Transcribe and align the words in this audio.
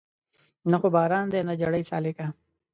نه 0.71 0.77
خو 0.81 0.87
باران 0.95 1.25
دی 1.31 1.41
نه 1.49 1.53
جړۍ 1.61 1.83
سالکه 1.89 2.27